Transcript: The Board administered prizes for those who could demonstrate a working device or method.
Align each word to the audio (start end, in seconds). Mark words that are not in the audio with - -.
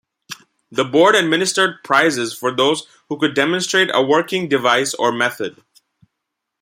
The 0.71 0.83
Board 0.83 1.13
administered 1.13 1.83
prizes 1.83 2.33
for 2.33 2.49
those 2.51 2.87
who 3.07 3.19
could 3.19 3.35
demonstrate 3.35 3.91
a 3.93 4.01
working 4.01 4.49
device 4.49 4.95
or 4.95 5.11
method. 5.11 5.63